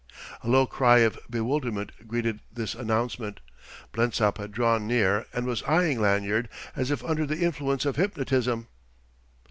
[0.43, 3.39] A low cry of bewilderment greeted this announcement.
[3.91, 8.65] Blensop had drawn near and was eyeing Lanyard as if under the influence of hypnotism.